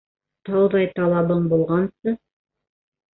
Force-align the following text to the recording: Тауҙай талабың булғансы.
Тауҙай 0.47 0.87
талабың 0.99 1.45
булғансы. 1.51 2.15